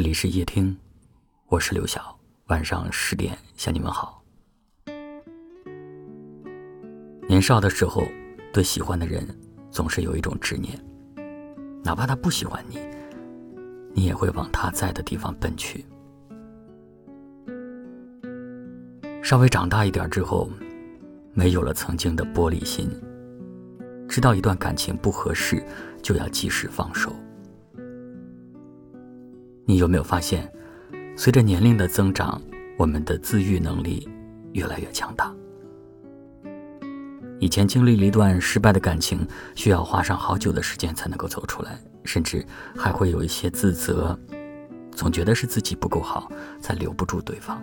[0.00, 0.74] 这里是夜听，
[1.48, 2.18] 我是刘晓。
[2.46, 4.24] 晚上十点向你们好。
[7.28, 8.04] 年少的时候，
[8.50, 9.28] 对喜欢的人
[9.70, 10.82] 总是有一种执念，
[11.84, 12.78] 哪怕他不喜欢你，
[13.92, 15.84] 你也会往他在的地方奔去。
[19.22, 20.48] 稍微长大一点之后，
[21.34, 22.88] 没有了曾经的玻璃心，
[24.08, 25.62] 知道一段感情不合适，
[26.02, 27.14] 就要及时放手。
[29.70, 30.52] 你有没有发现，
[31.16, 32.42] 随着年龄的增长，
[32.76, 34.08] 我们的自愈能力
[34.52, 35.32] 越来越强大？
[37.38, 39.24] 以前经历了一段失败的感情，
[39.54, 42.44] 需要花上好久的时间才能够走出来，甚至
[42.76, 44.18] 还会有一些自责，
[44.90, 46.28] 总觉得是自己不够好，
[46.60, 47.62] 才留不住对方。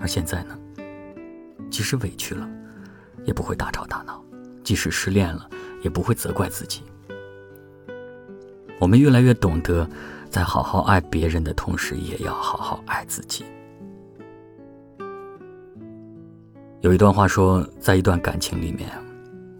[0.00, 0.58] 而现在呢，
[1.70, 2.48] 即使委屈了，
[3.26, 4.14] 也不会大吵大闹；
[4.64, 5.46] 即使失恋了，
[5.82, 6.84] 也不会责怪自己。
[8.80, 9.88] 我们越来越懂得，
[10.28, 13.44] 在好好爱别人的同时，也要好好爱自己。
[16.80, 18.90] 有一段话说，在一段感情里面，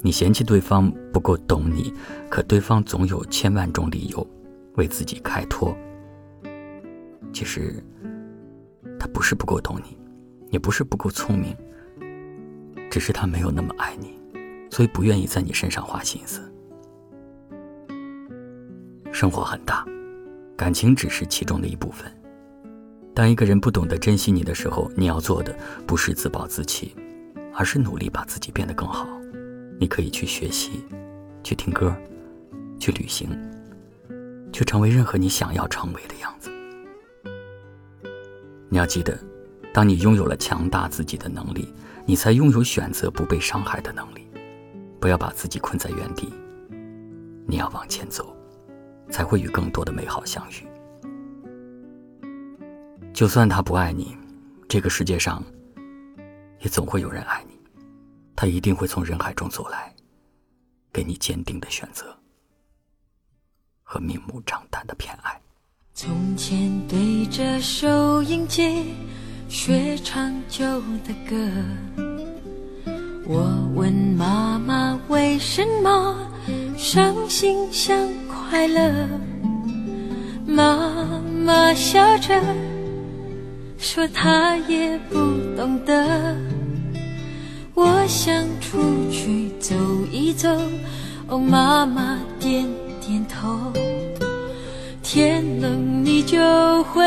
[0.02, 1.92] 你嫌弃对方不够懂你，
[2.28, 4.27] 可对方总有千万种理由
[4.74, 5.74] 为自己开脱。
[7.33, 7.83] 其实，
[8.98, 9.96] 他不是不够懂你，
[10.50, 11.56] 也不是不够聪明，
[12.91, 14.20] 只是他没有那么爱你，
[14.70, 16.42] 所以不愿意在你身上花心思。
[19.15, 19.87] 生活很大，
[20.57, 22.12] 感情只是其中的一部分。
[23.15, 26.97] 当一个人不懂得珍惜你的时候，你要做的不是自暴自弃，
[27.55, 29.07] 而是努力把自己变得更好。
[29.79, 30.85] 你可以去学习，
[31.45, 31.95] 去听歌，
[32.81, 33.31] 去旅行，
[34.53, 36.51] 去成为任何你想要成为的样子。
[38.69, 39.17] 你要记得，
[39.73, 41.73] 当你拥有了强大自己的能力，
[42.05, 44.27] 你才拥有选择不被伤害的能力。
[45.01, 46.29] 不要把自己困在原地，
[47.47, 48.33] 你要往前走。
[49.10, 50.66] 才会与更多的美好相遇。
[53.12, 54.16] 就算他不爱你，
[54.69, 55.42] 这个世界上
[56.61, 57.55] 也总会有人爱你。
[58.34, 59.95] 他一定会从人海中走来，
[60.92, 62.17] 给你坚定的选择
[63.84, 65.40] 和明目张胆的偏爱。
[65.92, 68.92] 从前对着收音机
[69.48, 70.64] 学唱旧
[71.06, 71.36] 的歌，
[73.29, 76.18] 我问妈妈为什么
[76.77, 78.23] 伤心像。
[78.55, 78.81] 快乐，
[80.47, 80.92] 妈
[81.45, 82.41] 妈笑着
[83.79, 85.17] 说：“她也不
[85.57, 86.37] 懂得。”
[87.75, 88.79] 我想出
[89.11, 89.75] 去走
[90.13, 90.48] 一走，
[91.27, 92.65] 哦，妈妈点
[93.05, 93.73] 点头。
[95.03, 96.39] 天冷你就
[96.85, 97.03] 回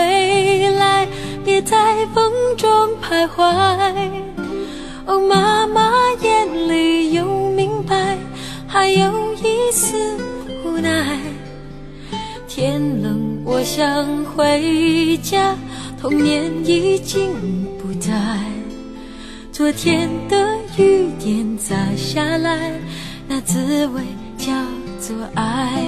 [0.72, 1.08] 来，
[1.46, 2.70] 别在风中
[3.02, 3.42] 徘徊。
[5.06, 6.37] 哦，妈妈也
[14.36, 15.56] 回家，
[16.00, 17.32] 童年已经
[17.82, 18.12] 不在。
[19.52, 22.74] 昨天的雨点砸下来，
[23.28, 24.02] 那滋味
[24.38, 24.54] 叫
[25.00, 25.82] 做爱。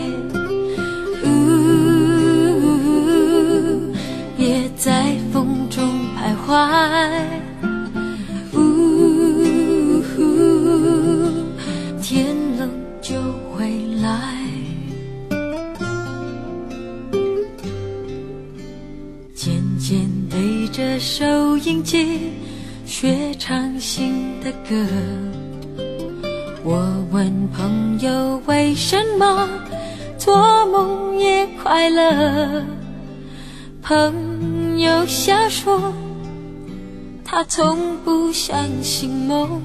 [20.79, 22.31] 着收音机
[22.85, 24.87] 学唱新的歌，
[26.63, 26.81] 我
[27.11, 29.49] 问朋友为什么
[30.17, 32.63] 做梦也快乐，
[33.81, 35.93] 朋友笑说
[37.25, 39.61] 他从不相信梦。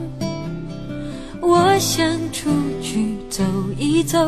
[1.40, 2.50] 我想出
[2.82, 3.44] 去走
[3.78, 4.18] 一走，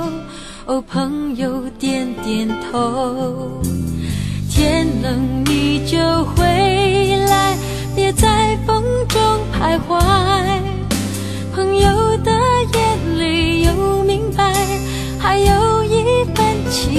[0.66, 3.60] 哦，朋友点点头。
[4.48, 5.98] 天冷你就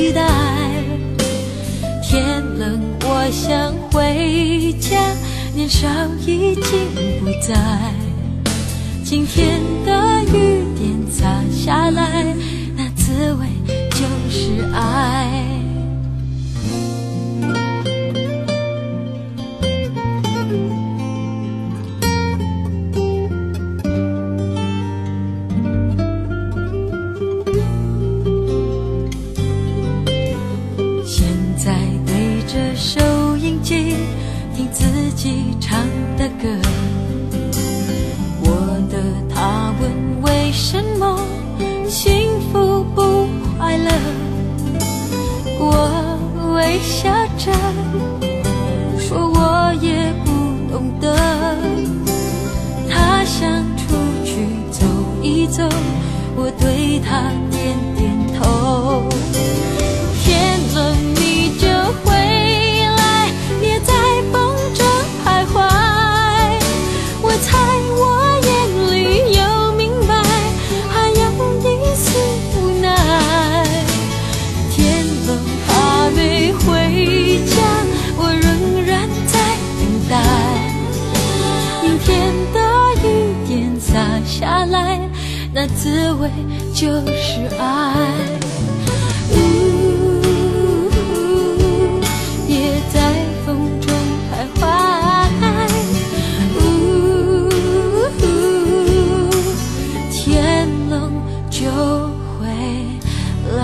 [0.07, 0.25] 期待。
[2.01, 4.97] 天冷我想回家，
[5.53, 5.85] 年少
[6.25, 6.63] 已经
[7.19, 7.53] 不在。
[9.03, 12.16] 今天的雨点洒下来，
[35.17, 35.79] 己唱
[36.15, 36.47] 的歌，
[38.43, 38.51] 我
[38.87, 39.01] 的
[39.33, 41.19] 他问为什么
[41.89, 43.27] 幸福不
[43.57, 43.91] 快乐，
[45.59, 47.51] 我微笑着
[48.99, 50.31] 说，我也不
[50.71, 51.17] 懂得，
[52.87, 54.85] 他想出去走
[55.23, 55.67] 一走，
[56.35, 57.33] 我对他。
[84.27, 84.99] 下来，
[85.53, 86.29] 那滋味
[86.73, 87.95] 就是爱。
[89.31, 89.35] 呜，
[92.45, 93.13] 别在
[93.45, 93.89] 风中
[94.27, 94.61] 徘徊。
[96.59, 97.49] 呜，
[100.11, 101.11] 天冷
[101.49, 101.61] 就
[102.37, 102.45] 回
[103.55, 103.59] 来。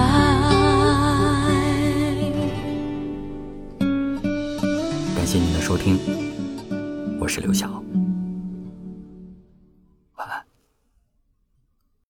[5.14, 6.00] 感谢您的收听，
[7.20, 7.84] 我是刘晓。